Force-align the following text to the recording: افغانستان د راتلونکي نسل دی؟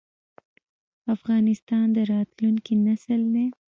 افغانستان 1.15 1.85
د 1.95 1.97
راتلونکي 2.13 2.73
نسل 2.85 3.21
دی؟ 3.33 3.45